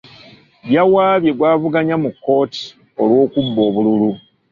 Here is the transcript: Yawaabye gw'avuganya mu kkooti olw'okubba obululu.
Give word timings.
Yawaabye 0.73 1.31
gw'avuganya 1.37 1.95
mu 2.03 2.09
kkooti 2.15 2.63
olw'okubba 3.01 3.61
obululu. 3.69 4.09